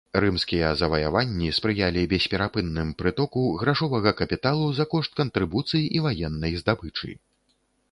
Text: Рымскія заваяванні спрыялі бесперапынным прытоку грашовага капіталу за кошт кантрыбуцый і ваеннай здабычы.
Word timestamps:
Рымскія 0.23 0.69
заваяванні 0.77 1.49
спрыялі 1.57 2.01
бесперапынным 2.13 2.89
прытоку 3.03 3.43
грашовага 3.61 4.15
капіталу 4.23 4.65
за 4.81 4.89
кошт 4.97 5.11
кантрыбуцый 5.23 5.81
і 5.99 6.05
ваеннай 6.09 6.61
здабычы. 6.65 7.11